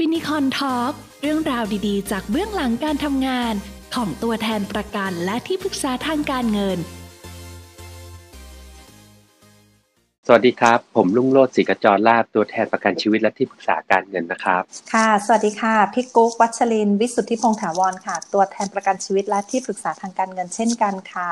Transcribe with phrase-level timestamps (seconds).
[0.00, 0.92] Finicorn Talk
[1.22, 3.54] เรื่องราวดีๆ จากเบื้องหลังการทำงาน
[3.94, 6.78] ของตัวแทนประกันและที่ปรึกษาทางการเงิน
[10.28, 14.62] สวัสดีครับ ผมลุงโรดศรีกจรลาบตัวแทนประกันชีวิตและที่ปรึกษาการเงินนะครับ
[14.92, 21.30] ค่ะ สวัสดีค่ะ พี่กุ๊กวัชรินทร์วิสุทธิพงษ์ถาวรค่ะ ตัวแทนประกันชีวิตและที่ปรึกษาทางการเงินเช่นกันค่ะ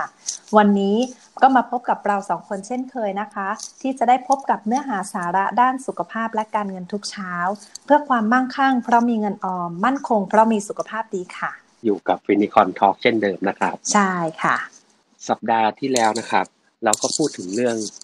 [0.57, 0.97] วันนี้
[1.43, 3.49] ก็มาพบกับเราสองคนเช่นเคยนะคะ
[3.83, 7.35] ที่จะได้พบกับเนื้อหาสาระด้านสุขภาพและการเงินทุกเช้า
[7.85, 11.51] เพื่อความมั่งคั่ง เพราะมีเงินออมมั่นคง เพราะมีสุขภาพดีค่ะ
[11.85, 14.57] อยู่กับฟินิคอนทอล์กเช่นเดิมนะครับ ใช่ค่ะ
[15.29, 16.47] สัปดาห์ที่แล้วนะครับ
[16.85, 18.04] เราก็พูดถึงเรื่องอ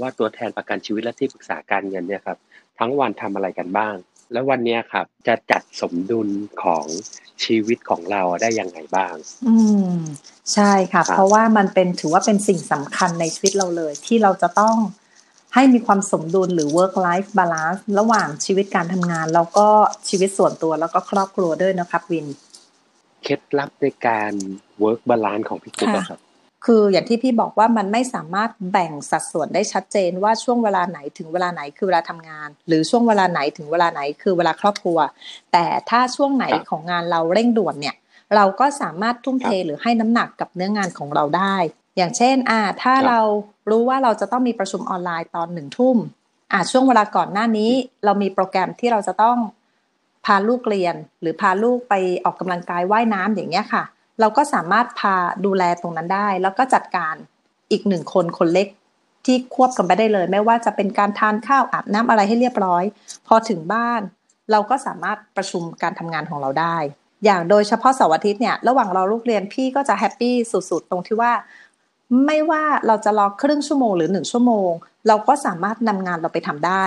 [0.00, 2.38] ว่าตัวแทนประกันชีวิตและที่ปรึกษาการเงินเนี่ยครับ
[2.78, 3.94] ทั้งวันทำอะไรกันบ้าง
[4.32, 6.28] แล้ววันเนี้ยครับจะจัดสมดุล
[6.62, 6.86] ของ
[7.44, 9.14] ชีวิตของเราได้ยังไงบ้าง
[9.48, 9.56] อื
[9.94, 9.96] ม
[10.54, 14.76] ใช่ค่ะครับเพราะว่ามันเป็นถือว่าเป็นสิ่งสำคัญในชีวิตเราเลย ที่เราจะต้อง
[15.54, 19.68] ให้มีความสมดุลหรือ work life balance ระหว่างชีวิตการทำงาน แล้วก็
[20.08, 22.26] ชีวิตส่วนตัวแล้วก็ครอบครัวด้วยนะครับวิน
[23.22, 24.32] เคล็ดลับในการ
[24.82, 26.20] work balance ของพี่กุ๊กค่ะอะครับ
[26.66, 34.98] คืออย่างที่พี่บอกว่ามันไม่สามารถแบ่งสัดส่วนได้ชัดเจนว่าช่วงเวลาไหนถึงเวลาไหนคือเวลาทำงาน หรือช่วงเวลาไหนถึงเวลาไหนคือเวลาครอบครัว
[35.52, 37.96] แต่ถ้าช่วงไหนครับของงานเราเร่งด่วนเนี่ย
[38.36, 41.56] เราก็สามารถทุ่มเทครับหรือให้น้ำหนักกับเนื้องานของเราได้
[41.96, 43.20] อย่างเช่นอ่าถ้าครับเรา
[43.70, 45.96] รู้ว่าเราจะต้องมีประชุมออนไลน์ตอนหนึ่งทุ่ม
[46.52, 47.70] อ่าช่วงเวลาก่อนหน้านี้
[48.04, 49.38] เรามีโปรแกรมที่เราจะต้อง
[50.24, 53.84] พาลูกเรียน หรือพาลูกไปออกกำลังกายว่ายน้ำอย่างเงี้ยค่ะ
[54.20, 57.14] เราก็สามารถพาดูแลตรงนั้นได้ แล้วก็จัดการ
[57.70, 58.68] อีกหนึ่งคนคนเล็ก
[59.24, 62.84] ที่ควบกันไปได้เลย ไม่ว่าจะเป็นการทานข้าวอาบน้ำอะไรให้เรียบร้อย
[63.26, 64.00] พอถึงบ้าน
[64.50, 66.76] เราก็สามารถประชุมการทำงานของเราได้
[67.24, 71.32] อย่างโดยเฉพาะเสาร์อาทิตย์เนี่ยระหว่างรอลูกเรียนพี่ก็จะแฮปปี้สุดๆ ตรงที่ว่า
[72.26, 74.70] ไม่ว่าเราจะรอครึ่งชั่วโมงหรือหนึ่งชั่วโมง
[75.08, 76.84] เราก็สามารถนำงานเราไปทำได้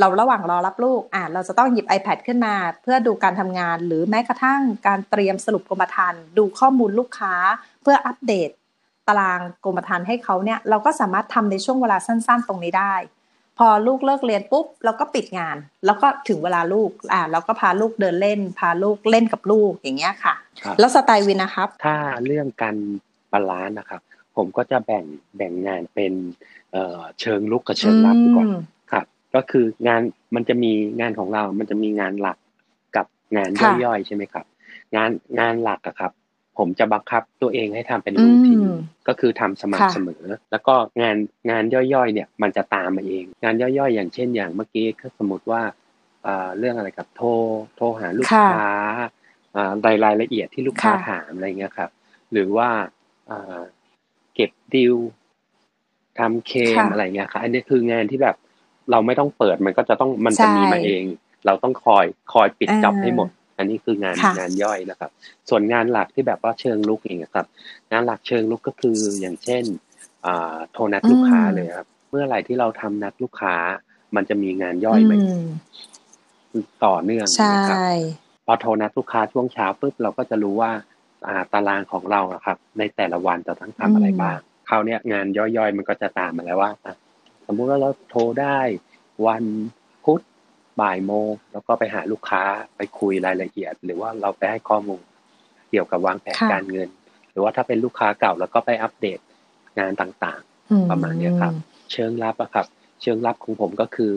[0.00, 7.34] เราระหว่างรอรับลูกอ่าเราจะต้องหยิบ iPad ขึ้นมา เพื่อดูการทำงาน หรือแม้กระทั่งการเตรียมสรุปกรมธรรม์ดูข้อมูลลูกค้า
[7.82, 8.50] เพื่ออัปเดต
[9.08, 12.94] ตารางกรมธรรม์ให้เขาเนี่ยเราก็สามารถทำในช่วงเวลาสั้น ๆ ตรงนี้ได้
[13.58, 15.56] พอลูกเลิกเรียนปุ๊บเราก็ปิดงาน
[15.86, 22.76] แล้วก็ถึงเวลาลูกอ่าเราก็พาลูกเดินเล่น พาลูกเล่นกับลูกอย่างเงี้ยค่ะครับแล้วสไตล์วินนะครับ ถ้าเรื่องการ
[23.32, 24.00] balance นะครับ
[24.36, 25.04] ผมก็จะแบ่ง
[25.36, 26.12] แบ่งงานเป็น
[26.72, 28.75] เอ่อเชิงรุกกับเชิงรับดีกว่าอืมครับ
[29.36, 30.02] ก็คืองาน
[30.34, 32.38] มันจะมีงานของเรา มันจะมีงานหลัก
[32.96, 34.44] กับงานค่ะย่อยๆใช่ไหมครับ
[34.96, 36.12] งานงานหลักอะครับ
[36.58, 38.76] ผมจะบังคับตัวเองให้ทำเป็น routine อืม
[39.08, 41.16] ก็คือทำสม่ำค่ะเสมอ แล้วก็งาน
[41.50, 45.62] งานย่อยๆ เนี่ยมันจะตามมาเอง งานย่อยๆ อย่างเช่นอย่างเมื่อกี้ก็สมมติว่า
[46.26, 47.28] อ่าเรื่องอะไรกับโทร
[47.76, 48.70] โทรหาลูกค่ะค้า
[49.56, 51.90] อ่ารายรายละเอียดที่ลูกค้าค่ะถามอะไรเงี้ยครับ
[52.32, 52.68] หรือว่า
[53.30, 53.60] อ่า
[54.34, 54.96] เก็บดิว
[56.18, 58.36] ทำเคมค่ะอะไรเงี้ยครับอันนี้คืองานที่แบบ
[58.90, 61.02] เราไม่ต้องเปิดมันก็จะต้องมันจะใช่มีมาเอง
[61.46, 65.10] เราต้องคอยคอยปิดอ่าจ็อบให้หมด อันนี้คืองานค่ะงานย่อยนะครับ
[65.48, 67.46] ส่วนงานหลักที่แบบว่าเชิงลุกเองอะครับ
[67.92, 69.64] งานหลักเชิงลุกก็คืออย่างเช่น
[70.26, 73.54] อ่าโทรนัดลูกค้าอืมเลยครับ เมื่อไหร่ที่เราทำนัดลูกค้า
[74.16, 75.46] มันจะมีงานย่อยมาอืม
[76.84, 77.78] ต่อเนื่องใช่นะครับ
[78.46, 80.70] พอโทรนัดลูกค้าช่วงเช้าปุ๊บเราก็จะรู้ว่า
[81.26, 86.94] อ่าตารางของเราอะครับ ในแต่ละวันจะต้องทำอะไรอืมบ้างคราวเนี้ยงานย่อยๆ มันก็จะตามมาแล้วว่าอะ
[87.46, 88.58] สมมุติว่าเราโทรได้
[89.26, 89.44] วัน
[90.04, 90.22] พุธ
[90.80, 92.42] บ่ายโมงแล้วก็ไปหาลูกค้า
[92.76, 95.02] ไปคุยรายละเอียด หรือว่าเราไปให้ข้อมูล
[95.70, 96.88] เกี่ยวกับวางแผนค่ะการเงิน
[97.30, 99.18] หรือว่าถ้าเป็นลูกค้าเก่าแล้วก็ไปอัปเดต
[99.78, 101.52] งานต่างๆอืประมาณเนี้ยครับ
[101.92, 102.66] เชิงลับอะครับ
[103.02, 104.14] เชิงลับของผมก็คือ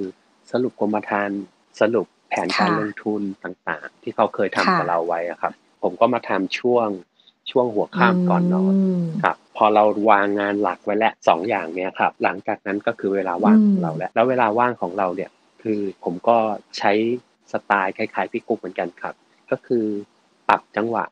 [0.51, 1.41] สรุปกรมธรรม์
[1.81, 5.53] สรุปแผนการค่ะลงทุนต่างๆ ที่เขาเคยทำค่ะกับเราไว้อะครับ
[5.83, 6.87] ผมก็มาทำช่วง
[7.51, 15.29] ช่วงหัวค่ำก่อนนอนมครับพอเราวางงานหลักไว้แล้วสองอย่างเนี้ยครับหลังจากนั้นก็คือเวลาว่างอืมของเราแล้วแล้วเวลาว่างของเราเนี่ย
[15.63, 16.37] คือผมก็
[16.77, 16.91] ใช้
[17.51, 19.13] สไตล์คล้ายๆพี่กุ๊กเหมือนกันครับ
[19.51, 19.85] ก็คือ
[20.47, 21.03] ปรับจังหวะ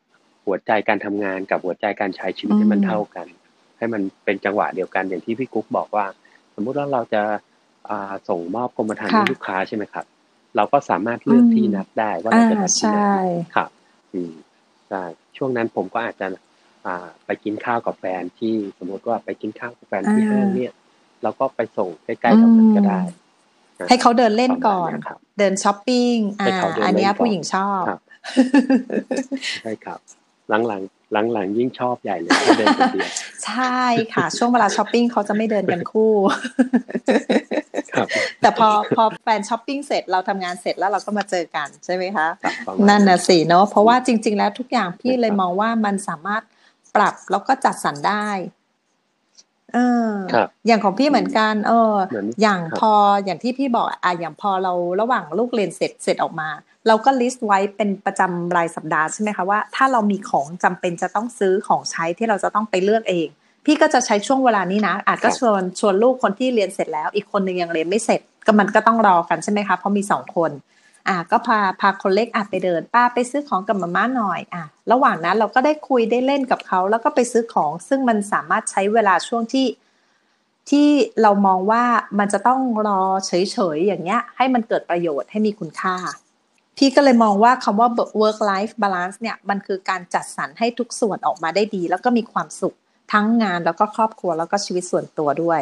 [0.46, 3.26] หัวใจการทำงานกับหัวใจการใช้ชีวิตให้มันเท่ากัน
[3.78, 6.04] ให้มันเป็นจังหวะเดียวกันอย่างที่พี่กุ๊กบอกว่า
[6.54, 7.22] สมมุติว่าเราจะ
[7.88, 10.04] อ่าส่งมอบกรมธรรม์ค่ะให้ลูกค้าใช่ไหมครับ
[10.56, 13.16] เราก็สามารถเลือกที่นัดได้ว่าเราจะนัดที่ไหนอ่าใช่
[13.54, 13.70] ครับ
[14.14, 15.02] อืมใช่
[15.36, 16.26] ช่วงนั้นผมก็อาจจะ
[16.86, 20.72] อ่าไปกินข้าวกับแฟนที่สมมติว่าไปกินข้าวกับแฟนที่อ่าห้างเนี่ย
[21.22, 23.00] เราก็ไปส่งใกล้ๆแถวนั้นก็ได้
[23.80, 28.00] นะให้เขาเดินเล่นก่อนประมาณเยครับเดินช้อปปิ้งอ่าให้เขาเดินเล่นอันเนี้ยก่อนผู้หญิงชอบครับ
[29.62, 29.98] ใช่ครับ
[30.48, 33.10] หลังๆหลังๆยิ่งชอบใหญ่เลยถ้าเดินคนเดียว
[33.44, 33.80] ใช่
[34.14, 36.40] ค่ะ ช่วงเวลาช้อปปิ้งเขาจะไม่เดินกันคู่ครับ
[38.40, 46.42] แต่พอพอแฟนช้อปปิ้งเสร็จเราทำงานเสร็จแล้วเราก็มาเจอกันใช่ไหมคะครับประมาณนั่นน่ะสิเนาะเพราะว่าจริง ๆ แล้วทุกอย่างพี่เลยครับมองว่ามันสามารถ
[46.96, 48.28] ปรับแล้วก็จัดสรรได้
[49.74, 49.78] เอ
[50.08, 52.92] อครับอย่างของพี่เหมือนกัน เออเหมือนอย่างครับพอ
[53.24, 56.48] อย่างที่พี่บอกอะอย่างพอเราระหว่างลูกเรียนเสร็จเสร็จออกมา
[56.86, 63.28] เราก็ลิสต์ไว้เป็นประจำรายสัปดาห์ใช่ไหมคะว่าถ้าเรามีของจำเป็นจะต้องซื้อของใช้ที่เราจะต้องไปเลือกเอง
[63.70, 70.50] พี่ก็จะใช้ช่วงเวลานี้นะ อาจก็ครับชวนชวนลูกคนที่เรียนเสร็จแล้ว อีกคนหนึ่งยังเรียนไม่เสร็จ ก็มันก็ต้องรอกันใช่ไหมคะเพราะมีสองคน
[71.08, 79.66] อะก็พาพาคนเล็กอะไปเดิน ป้าไปซื้อของกับมาม่าหน่อยอะระหว่างนั้นเราก็ได้คุยได้เล่นกับเขาแล้วก็ไปซื้อของ ซึ่งมันสามารถใช้เวลาช่วงที่
[80.70, 80.88] ที่
[81.22, 81.84] เรามองว่า
[82.18, 83.32] มันจะต้องรอเฉ
[83.76, 85.96] ยๆอย่างเงี้ย ให้มันเกิดประโยชน์ให้มีคุณค่า
[86.76, 87.88] พี่ก็เลยมองว่าคำว่า
[88.20, 92.76] work life balance เนี่ยมันคือการจัดสรรให้ทุกส่วนออกมาได้ดี แล้วก็มีความสุข
[93.12, 95.60] ทั้งงานแล้วก็ครอบครัวแล้วก็ชีวิตส่วนตัวด้วย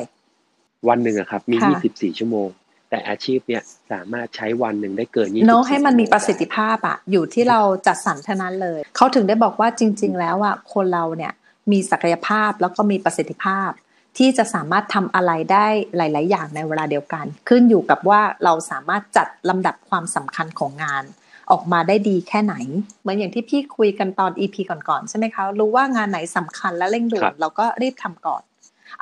[0.88, 2.48] วันหนึ่งอะครับ มีค่ะ24 ชั่วโมง
[2.90, 3.62] แต่อาชีพเนี่ย
[3.92, 11.32] สามารถใช้วันหนึ่งได้เกิน24เนาะให้มันมีชั่วโงประสิทธิภาพอะอยู่ที่เราจัดสรรเท่านั้นเลย เขาถึงได้บอกว่าจริง ๆ แล้วอะคนเราเนี่ย
[11.72, 13.70] มีศักยภาพแล้วก็มีประสิทธิภาพ
[14.18, 15.66] ที่จะสามารถทำอะไรได้
[15.96, 21.04] หลาย ๆ อย่างในเวลาเดียวกัน ขึ้นอยู่กับว่าเราสามารถจัดลำดับความสำคัญของงาน
[21.50, 22.54] ออกมาได้ดีแค่ไหน
[23.00, 28.42] เหมือนอย่างที่พี่คุยกันตอน EP ก่อนๆใช่ไหมคะ รู้ว่างานไหนสำคัญและเร่งด่วครันบเราก็รีบทำก่อน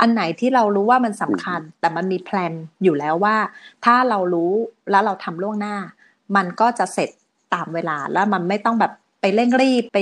[0.01, 2.53] อันไหนที่เรารู้ว่ามันสำคัญ แต่มันมีแพลน
[2.83, 3.37] อยู่แล้วว่า
[3.85, 4.53] ถ้าเรารู้
[4.91, 5.77] แล้วเราทำล่วงหน้า
[6.37, 7.11] มันก็จะเสร็จ
[7.55, 9.99] ตามเวลาแล้วมันไม่ต้องแบบไปเร่งรีบไป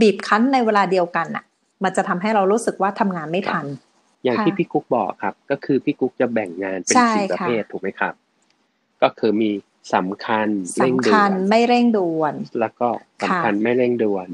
[0.00, 1.44] บีบคั้นในเวลาเดียวกันอะ
[1.84, 3.64] มันจะทำให้เรารู้สึกว่าทำงานไม่ทัน
[4.24, 8.14] อย่างค่ะที่พี่กุ๊กบอกครับ ก็คือพี่กุ๊กจะแบ่งงานเป็นใช่สี่ประค่ะเภทถูกไหมครับ
[9.02, 9.50] ก็คือมี
[9.94, 10.48] สำคัญ
[10.78, 12.88] เร่งสำด่วคัญนไม่เร่งด่วน แล้วก็
[13.22, 14.28] สำคัญไม่เร่งด่วน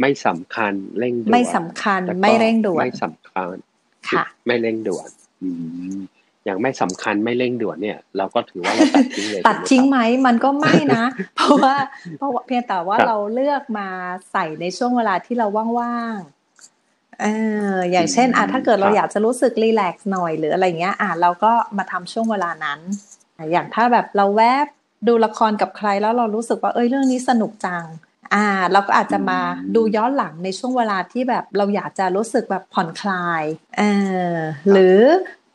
[0.00, 3.54] ไม่สำคัญเร่งด่วนไม่สำคัญแล้วก็ไม่เร่งด่วนไม่สำคัญ
[4.08, 5.08] ค่ะ ไม่เร่งด่วน
[5.42, 5.48] อื
[5.96, 5.98] ม
[6.44, 11.04] อย่างไม่สำคัญไม่เร่งด่วนเนี่ย เราก็ถือว่าเราตัดทิ้งเลยตัดทิ้งถูกไหไมมมันก็ไม่นะ
[11.36, 11.74] เพราะว่า
[12.18, 13.88] เพราะว่าเพียงแต่ว่าครับเราเลือกมา
[14.32, 15.46] ใส่ในช่วงเวลาที่เรา
[15.78, 17.26] ว่างๆเอ
[17.72, 22.80] ออย่างเช่นอะถ้าเกิดเราอยากจะรู้สึกรีแลกซ์หน่อยหรืออะไรเงี้ย อะเราก็มาทำช่วงเวลานั้น
[23.52, 24.66] อย่างถ้าแบบเราแวบ
[25.06, 27.84] ดูละครกับใครแล้วเรารู้สึกว่าเอ้ยเรื่องนี้สนุกจัง
[28.34, 29.38] อ่า เราก็อาจจะมา
[29.74, 33.42] ดูย้อนหลังในช่วงเวลาที่แบบเราอยากจะรู้สึกแบบผ่อนคลาย
[33.78, 33.82] เอ
[34.32, 34.36] อ
[34.72, 35.00] หรือ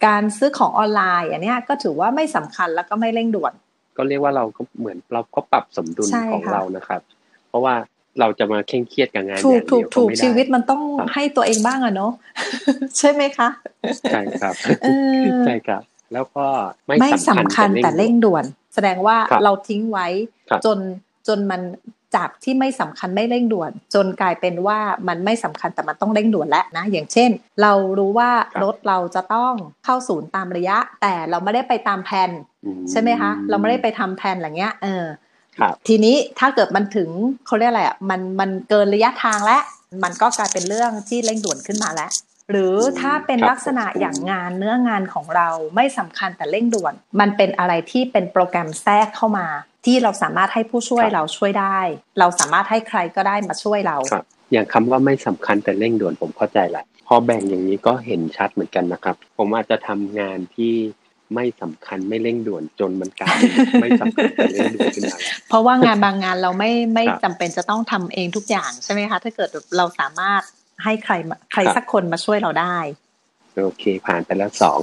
[0.05, 3.53] การซื้อของออนไลน์อันเนี้ยก็ถือว่าไม่สำคัญแล้วก็ไม่เร่งด่วน
[3.97, 7.01] ก็เรียกว่าเราก็เหมือนเราก็ปรับสมดุลใช่ของค่ะเรานะครับ
[7.49, 7.75] เพราะว่า
[8.19, 12.11] เราจะมาเคร่งเครียดกับงานอถูกย่างถูเดีกยวก็ถูกไม่ได้ชีวิตมันต้องครับให้ตัวเองบ้างอะเนาะ
[12.97, 13.49] ใช่ไหมคะ
[14.11, 14.87] ใช่ครับเอ
[15.21, 15.81] อใช่ครับ
[16.13, 16.45] แล้วก็
[16.85, 20.07] ไม่ไม่สำคัญแต่เร่งด่วนด่วนแสดงว่าครับเราทิ้งไว้
[20.49, 20.77] ครับจน
[21.27, 21.61] จนมัน
[22.15, 27.29] จากที่ไม่สำคัญไม่เร่งด่วน จนกลายเป็นว่ามันไม่สำคัญแต่มันต้องเร่งด่วนแล้วนะ อย่างเช่น
[27.61, 28.29] เรารู้ว่า
[28.63, 29.53] รถเราจะต้อง
[29.85, 32.29] เข้าศูนย์ตามระยะ แต่เราไม่ได้ไปตามแผน
[32.65, 35.03] อืใช่ไหมคะ เราไม่ได้ไปทำแผนอะไรเงี้ยเออ
[35.57, 37.09] ครับทีนี้ถ้าเกิดมันถึง
[37.45, 39.63] เขาเรียกอะไรอะมันมันเกินระยะทางแล้ว
[40.03, 42.11] มันก็กลายเป็นเรื่องที่เร่งด่วนขึ้นมาแล้ว
[42.51, 49.47] หรือถ้าเป็นครับลักษณะอย่างงานเนื้องานของเราไม่สำคัญแต่เร่งด่วน มันเป็นอะไรที่เป็นโปรแกรมแทรกเข้ามา
[49.85, 51.79] ที่เราสามารถให้ผู้ช่วยเราช่วยได้
[52.19, 60.73] เราสามารถให้ใครก็ได้มาช่วยเราครับอย่างคำว่าไม่สำคัญแต่เร่งด่วนผมเข้าใจแหละพอแบ่งอย่างนี้ก็เห็นชัดเหมือนกันนะครับ ผมอาจจะทำงานที่
[61.35, 70.41] ไม่สำคัญไม่เร่งด่วนจนมันกลายเป็นไม่สำคัญแต่เร่งด่วนขึ้นมาแล้วเพราะว่างานบางงานเราไม่ไม่ครับจำเป็นจะต้องทำเองทุกอย่างใช่ไหมคะ ถ้าเกิดเราสามารถ
[70.83, 72.77] ให้ใครมาใครครับสักคนมาช่วยเราได้
[73.63, 74.79] โอเค ผ่านไปแล้วสอง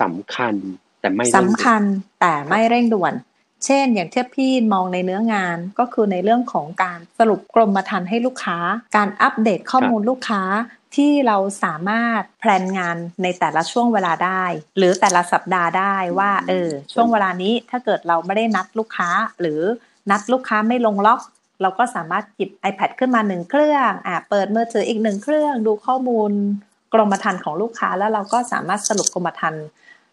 [0.00, 0.54] สำคัญ
[1.00, 1.82] แต่ไม่เร่งสำด่วนคัญ
[2.20, 3.14] แต่ไม่เร่งด่วน
[3.66, 8.58] เช่น อย่างที่พี่มองในเนื้องานก็คือในเรื่องของการสรุปกรมธรรม์ให้ลูกค้า
[8.96, 10.42] การอัปเดตข้อมูลลูกค้า
[10.96, 14.44] ที่เราสามารถแพลนงานในแต่ละช่วงเวลาได้
[14.78, 19.08] หรือแต่ละสัปดาห์ได้ว่าเออช่วงเวลานี้ถ้าเกิดเราไม่ได้นัดลูกค้า
[19.40, 19.60] หรือ
[20.10, 21.20] นัดลูกค้าไม่ลงล็อก
[21.62, 26.30] เราก็สามารถหยิบ iPad ขึ้นมาหนึ่งเครื่องอะเปิดมือถืออีกหนึ่งเครื่อง ดูข้อมูล
[26.94, 29.64] กรมธรรม์ของลูกค้า แล้วเราก็สามารถสรุปกรมธรรม์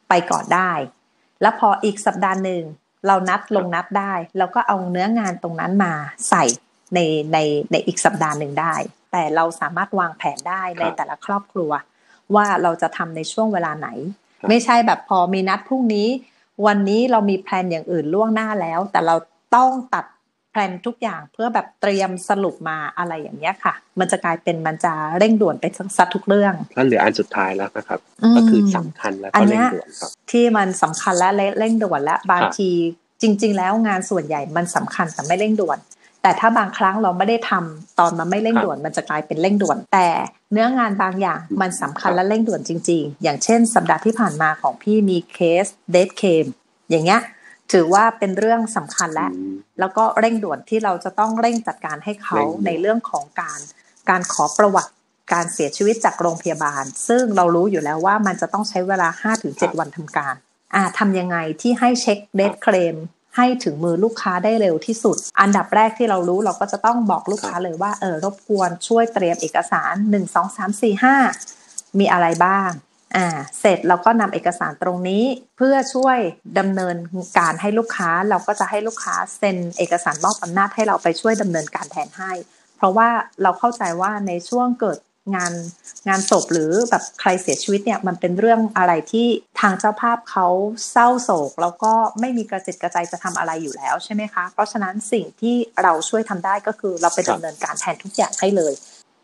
[0.09, 0.71] ไปก่อนได้
[1.41, 2.63] แล้วพออีกสัปดาห์หนึ่ง
[3.07, 5.93] เรานัดลงนัดได้ เราก็เอาเนื้องานตรงนั้นมา
[6.29, 6.43] ใส่
[6.93, 6.99] ใน
[7.33, 7.37] ใน
[7.71, 8.73] ในอีกสัปดาห์หนึ่งได้
[9.11, 11.71] แต่เราสามารถวางแผนได้ในแต่ละครอบครัว
[12.35, 13.89] ว่าเราจะทำในช่วงเวลาไหน
[14.39, 16.07] ครับไม่ใช่แบบพอมีนัดพรุ่งนี้
[16.65, 19.15] วันนี้เรามีแพลนอย่างอื่นล่วงหน้าแล้ว แต่เรา
[19.55, 25.65] ต้องตัดแพลนทุกอย่างเพื่อแบบเตรียมสรุปมาอะไรอย่างเงี้ยค่ะ มันจะกลายเป็นมันจะเร่งด่วนไป
[25.97, 32.69] ซะทุกเรื่องแล้วเหลืออันสุดท้ายแล้วนะครับ ก็คือสำคัญแล้วก็เร่งยด่วนครับ อันเนี้ยที่มันสำคัญและเร่งด่วนและบางครับที
[33.21, 35.79] จริง ๆ แล้วงานส่วนใหญ่มันสำคัญแต่ไม่เร่งด่วน
[36.21, 40.07] แต่ถ้าบางครั้งเราไม่ได้ทำตอนมันไม่เร่งด่วน มันจะกลายเป็นเร่งด่วน แต่
[40.51, 46.45] เนื้องานบางอย่างมันสำคัญและเร่งด่วนจริง ๆ อย่างเช่น สัปดาห์ที่ผ่านมาของพี่มีเคสเดทเคม
[46.89, 47.21] อย่างเงี้ย
[47.71, 53.59] ถือว่าเป็นเรื่องสำคัญและอืมแล้วก็เร่งด่วนที่เราจะต้องเร่งจัดการให้เขาเร่งด่วนในเรื่องของการ
[54.09, 54.91] การขอประวัติ
[55.33, 60.35] การเสียชีวิตจากโรงพยาบาล ซึ่งเรารู้อยู่แล้วว่ามันจะต้องใช้เวลา 5-7 วันทำการ
[60.75, 62.95] อ่าทำยังไงที่ให้เช็คเดทเคลม
[63.35, 71.03] ให้ถึงมือลูกค้าได้เร็วที่สุด อันดับแรกที่เรารู้เราก็จะต้องบอกลูกค้าเลยว่าเออรบกวนช่วยเตรียมเอกสาร 1 2 3 4
[71.43, 72.69] 5 มีอะไรบ้าง
[73.15, 73.27] อ่า
[73.59, 75.23] เสร็จเราก็นำเอกสารตรงนี้
[75.57, 76.17] เพื่อช่วย
[76.59, 76.97] ดำเนิน
[77.37, 82.31] การให้ลูกค้าเราก็จะให้ลูกค้าเซ็นเอกสารมอบอำนาจให้เราไปช่วยดำเนินการแทนให้
[82.77, 83.09] เพราะว่า
[83.43, 84.99] เราเข้าใจว่าในช่วงเกิด
[85.35, 85.53] งาน
[86.07, 89.27] งานศพหรือแบบใครเสียชีวิตเนี่ยมันเป็นเรื่องอะไรที่
[89.61, 90.47] ทางเจ้าภาพเขา
[90.91, 98.73] เศร้าโศก แล้วก็ไม่มีกระจิตกระใจจะทำอะไรอยู่แล้วใช่ไหมคะ เพราะฉะนั้นสิ่งที่เราช่วยทำได้ก็คือเราไปดำเนินการแทนทุกอย่างใให้เลย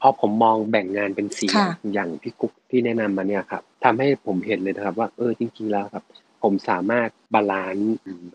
[0.01, 1.47] พอผมมองแบ่งงานเป็นสี
[1.93, 6.03] อย่างพี่กุ๊กที่แนะนำมาเนี่ยครับ ทำให้ผมเห็นเลยนะครับ ว่าเออจริงๆแล้วครับ
[6.43, 7.93] ผมสามารถ balance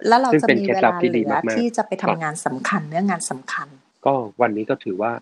[0.09, 3.69] แล้วเราจะมีเวลาเหลือที่จะไปทำงานสำคัญเนื้องานสำคัญ
[4.07, 5.13] ก็วันนี้ก็ถือว่า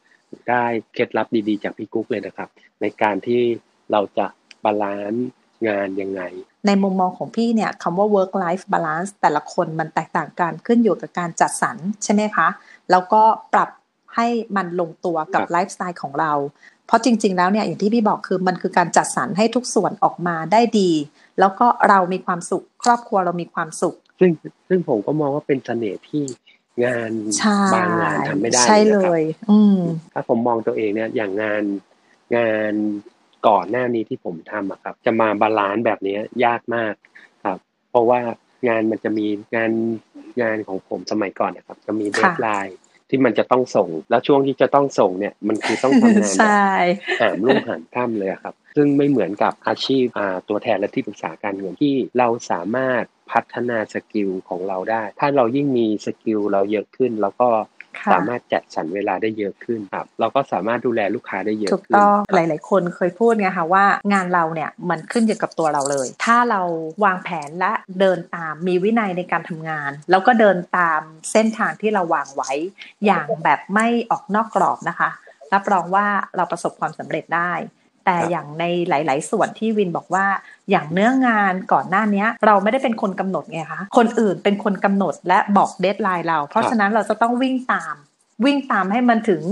[0.48, 2.48] ได้เคล็ดลับดีๆ จากพี่กุ๊กเลยนะครับ
[2.80, 3.42] ในการที่
[3.92, 4.26] เราจะ
[4.64, 5.26] balance
[5.68, 6.22] งานยังไง
[6.66, 12.48] ในมุมมองของพี่เนี่ยคำว่า work life balance แต่ละคนมันแตกต่างกันขึ้นอยู่กับการจัดสรรใช่ไหมคะ
[12.90, 13.68] แล้วก็ปรับ
[14.16, 16.32] ให้มันลงตัวกับไลฟ์สไตล์ของเรา
[16.86, 20.90] เพราะจริง ๆ แล้วเนี่ยอย่างที่พี่บอกคือมันคือการจัดสรรให้ทุกส่วนออกมาได้ดี
[21.40, 24.30] แล้วก็เรามีความสุข ครอบครัวเรามีความสุข ซึ่ง
[24.68, 26.24] ซึ่งผมก็มองว่าเป็นเสน่ห์ที่
[26.84, 27.10] งาน
[27.74, 29.78] บางงานทำไม่ได้ใช่เลย อืม
[30.12, 31.62] ถ้าผมมองตัวเองเนี่ยอย่างงาน
[32.36, 32.72] งาน
[33.48, 36.94] ก่อนหน้านี้ที่ผมทำอะครับ จะมา balance แบบนี้ยากมาก
[37.44, 37.58] ครับ
[37.90, 38.20] เพราะว่า
[38.68, 39.72] งานมันจะมีงาน
[40.42, 42.78] งานของผมสมัยก่อนนะครับ จะมี deadline
[43.10, 46.50] ที่มันจะต้องส่ง แล้วช่วงที่จะต้องส่งเนี่ยมันคือต้องทำงานแบบ
[47.20, 50.04] หามรุ่งหามค่ำเลยครับ ซึ่งไม่เหมือนกับอาชีพ
[50.48, 57.48] ตัวแทนและที่ปรึกษาการเงินที่เราสามารถพัฒนา skill ของเราได้ ถ้าเรายิ่งมี skill เราเยอะขึ้น แล้วก็
[58.14, 66.60] สามารถจัดสรรเวลาได้เยอะขึ้นครับเราก็สามารถดูแลลูกค้าได้เยอะขึ้นถูกต้องหลาย ๆ คนเคยพูดไงคะว่างานเราเนี่ยมันขึ้นอยู่กับตัวเราเลย ถ้าเรา
[67.04, 71.00] วางแผนและเดินตามมีวินัยในการทำงาน แล้วก็เดินตาม
[71.32, 72.52] เส้นทางที่เราวางไว้
[73.04, 75.10] อย่างแบบไม่ออกนอกกรอบนะคะ
[75.52, 77.52] รับรองว่าเราประสบความสำเร็จได้
[78.04, 80.26] แต่อย่างในหลาย ๆ ส่วนที่วินบอกว่า
[80.70, 87.94] อย่างเนื้องานก่อนหน้านี้เราไม่ได้เป็นคนกำหนดไงคะคนอื่นเป็นคนกำหนดและบอกเดทไลน์เรา เพราะฉะนั้นเราจะต้องวิ่งตาม
[88.44, 89.42] วิ่งตามให้มันถึง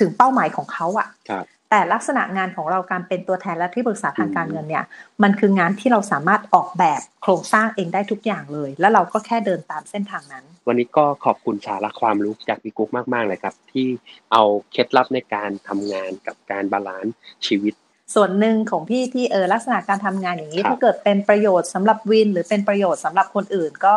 [0.00, 4.84] ถึงเป้าหมายของเขาอ่ะแต่ลักษณะงานของเราการเป็นตัวแทนและที่ปรึกษาทางการเงินเนี่ย
[5.22, 13.88] มันคืองานที่เราสามารถออกแบบโครงสร้างเองได้ทุกอย่างเลย แล้วเราก็แค่เดินตามเส้นทางนั้น วันนี้ก็ขอบคุณสาระความรู้จากพี่กุ๊กมาก ๆ เลยครับ ที่
[14.32, 14.42] เอา
[14.72, 17.14] เคล็ดลับในการทำงานกับการ balance
[17.46, 17.74] ชีวิต
[18.14, 23.96] ส่วนหนึ่งของพี่ที่เออลักษณะการทำงานอย่างนี้ ถ้าเกิดเป็นประโยชน์สำหรับวิน หรือเป็นประโยชน์สำหรับคนอื่นก็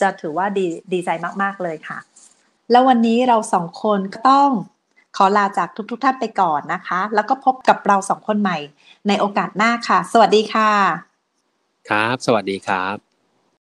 [0.00, 1.10] จะถือว่าดีดีใจ
[1.42, 1.98] มาก ๆ เลยค่ะ
[2.70, 4.50] แล้ววันนี้เราสองคนก็ต้อง
[5.16, 8.58] ขอลาจากทุกๆทท่านไปก่อนนะคะ แล้วก็พบกับเราสองคนใหม่
[9.08, 10.70] ในโอกาสหน้าค่ะ สวัสดีค่ะ
[11.90, 12.96] ครับ สวัสดีครับ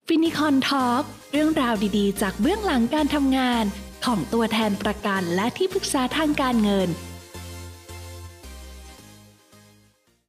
[0.08, 3.64] ฟินิคอนทอล์กเรื่องราวดีๆ จากเบื้องหลังการทำงาน
[4.06, 6.90] ของตัวแทนประกันและที่ปรึกษาทางการเงิน